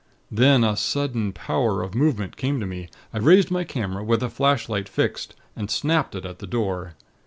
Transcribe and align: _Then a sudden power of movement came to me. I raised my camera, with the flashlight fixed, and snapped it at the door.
_Then 0.31 0.63
a 0.63 0.75
sudden 0.75 1.31
power 1.31 1.83
of 1.83 1.93
movement 1.93 2.35
came 2.35 2.59
to 2.59 2.65
me. 2.65 2.89
I 3.13 3.19
raised 3.19 3.51
my 3.51 3.63
camera, 3.63 4.03
with 4.03 4.21
the 4.21 4.31
flashlight 4.31 4.89
fixed, 4.89 5.35
and 5.55 5.69
snapped 5.69 6.15
it 6.15 6.25
at 6.25 6.39
the 6.39 6.47
door. 6.47 6.95